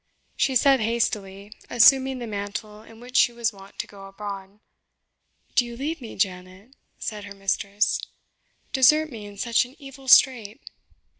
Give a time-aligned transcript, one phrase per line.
[0.35, 4.59] she said hastily assuming the mantle in which she was wont to go abroad.
[5.53, 7.99] "Do you leave me, Janet?" said her mistress
[8.73, 10.63] "desert me in such an evil strait?"